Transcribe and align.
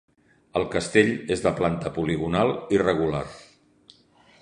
El 0.59 0.63
castell 0.75 1.11
és 1.35 1.45
de 1.45 1.53
planta 1.61 1.93
poligonal 1.99 2.57
irregular. 2.79 3.25